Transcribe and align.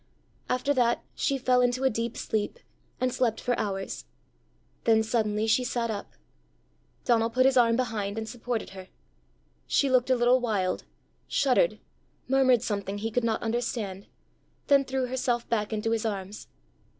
After 0.49 0.73
that 0.73 1.03
she 1.13 1.37
fell 1.37 1.61
into 1.61 1.83
a 1.83 1.89
deep 1.91 2.17
sleep, 2.17 2.57
and 2.99 3.13
slept 3.13 3.39
for 3.39 3.55
hours. 3.59 4.05
Then 4.85 5.03
suddenly 5.03 5.45
she 5.45 5.63
sat 5.63 5.91
up. 5.91 6.13
Donal 7.05 7.29
put 7.29 7.45
his 7.45 7.55
arm 7.55 7.75
behind 7.75 8.17
and 8.17 8.27
supported 8.27 8.71
her. 8.71 8.87
She 9.67 9.91
looked 9.91 10.09
a 10.09 10.15
little 10.15 10.39
wild, 10.41 10.85
shuddered, 11.27 11.77
murmured 12.27 12.63
something 12.63 12.97
he 12.97 13.11
could 13.11 13.23
not 13.23 13.43
understand, 13.43 14.07
then 14.65 14.85
threw 14.85 15.05
herself 15.05 15.47
back 15.49 15.71
into 15.71 15.91
his 15.91 16.03
arms. 16.03 16.47